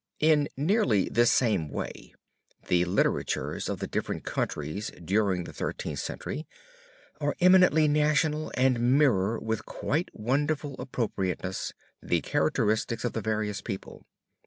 In 0.19 0.49
nearly 0.57 1.09
this 1.09 1.31
same 1.31 1.69
way 1.69 2.15
the 2.69 2.85
literatures 2.85 3.69
of 3.69 3.77
the 3.77 3.85
different 3.85 4.23
countries 4.23 4.89
during 5.05 5.43
the 5.43 5.53
Thirteenth 5.53 5.99
Century 5.99 6.47
are 7.19 7.35
eminently 7.39 7.87
national 7.87 8.51
and 8.57 8.97
mirror 8.97 9.39
with 9.39 9.63
quite 9.67 10.09
wonderful 10.11 10.75
appropriateness 10.79 11.73
the 12.01 12.21
characteristics 12.21 13.05
of 13.05 13.13
the 13.13 13.21
various 13.21 13.61
people. 13.61 14.07